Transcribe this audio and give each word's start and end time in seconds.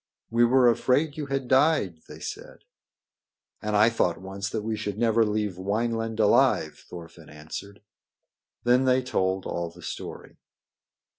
"We 0.31 0.45
were 0.45 0.67
afraid 0.67 1.15
you 1.15 1.27
had 1.27 1.47
died," 1.47 1.99
they 2.07 2.19
said. 2.19 2.63
"And 3.61 3.75
I 3.77 3.91
thought 3.91 4.19
once 4.19 4.49
that 4.49 4.63
we 4.63 4.75
should 4.75 4.97
never 4.97 5.23
leave 5.23 5.59
Wineland 5.59 6.19
alive," 6.19 6.83
Thorfinn 6.89 7.29
answered. 7.29 7.83
Then 8.63 8.85
they 8.85 9.03
told 9.03 9.45
all 9.45 9.69
the 9.69 9.83
story. 9.83 10.37